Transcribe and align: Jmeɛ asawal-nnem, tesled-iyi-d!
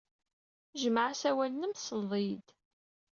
Jmeɛ 0.81 1.03
asawal-nnem, 1.11 1.73
tesled-iyi-d! 1.73 2.47